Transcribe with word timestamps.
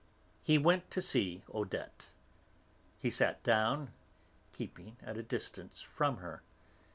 He 0.41 0.57
went 0.57 0.89
to 0.89 0.99
see 0.99 1.43
Odette. 1.53 2.07
He 2.97 3.11
sat 3.11 3.43
down, 3.43 3.93
keeping 4.51 4.97
at 5.03 5.15
a 5.15 5.21
distance 5.21 5.79
from 5.81 6.17
her. 6.17 6.41